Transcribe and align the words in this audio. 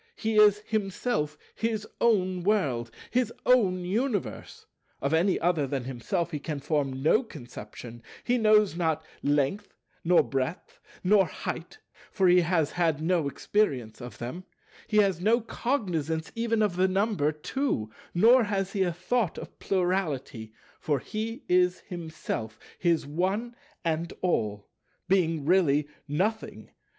He 0.15 0.37
is 0.37 0.61
himself 0.65 1.37
his 1.55 1.87
own 2.01 2.41
World, 2.41 2.89
his 3.11 3.31
own 3.45 3.85
Universe; 3.85 4.65
of 4.99 5.13
any 5.13 5.39
other 5.39 5.67
than 5.67 5.83
himself 5.83 6.31
he 6.31 6.39
can 6.39 6.59
form 6.59 7.03
no 7.03 7.21
conception; 7.21 8.01
he 8.23 8.39
knows 8.39 8.75
not 8.75 9.05
Length, 9.21 9.75
nor 10.03 10.23
Breadth, 10.23 10.79
nor 11.03 11.27
Height, 11.27 11.77
for 12.11 12.27
he 12.27 12.41
has 12.41 12.71
had 12.71 12.99
no 12.99 13.27
experience 13.27 14.01
of 14.01 14.17
them; 14.17 14.45
he 14.87 14.97
has 14.97 15.21
no 15.21 15.39
cognizance 15.39 16.31
even 16.33 16.63
of 16.63 16.77
the 16.77 16.87
number 16.87 17.31
Two; 17.31 17.91
nor 18.15 18.45
has 18.45 18.73
he 18.73 18.81
a 18.81 18.91
thought 18.91 19.37
of 19.37 19.59
Plurality; 19.59 20.51
for 20.79 20.97
he 20.97 21.43
is 21.47 21.81
himself 21.81 22.57
his 22.79 23.05
One 23.05 23.55
and 23.85 24.11
All, 24.21 24.67
being 25.07 25.45
really 25.45 25.87
Nothing. 26.07 26.71